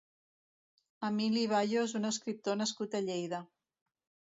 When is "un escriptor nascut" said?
2.01-2.99